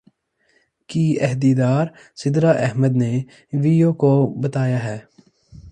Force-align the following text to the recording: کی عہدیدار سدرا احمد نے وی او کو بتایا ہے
کی 0.89 1.03
عہدیدار 1.21 1.85
سدرا 2.15 2.51
احمد 2.65 2.95
نے 2.95 3.13
وی 3.53 3.73
او 3.83 3.91
کو 3.93 4.11
بتایا 4.41 4.83
ہے 4.83 4.97